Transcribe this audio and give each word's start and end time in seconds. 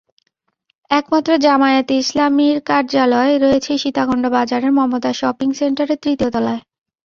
একমাত্র 0.91 1.31
জামায়াতে 1.37 1.93
ইসলামীর 1.97 2.57
কার্যালয় 2.61 3.33
রয়েছে 3.37 3.71
সীতাকুণ্ড 3.77 4.23
বাজারের 4.29 4.71
মমতাজ 4.71 5.15
শপিং 5.15 5.49
সেন্টারের 5.53 6.01
তৃতীয় 6.03 6.29
তলায়। 6.31 6.61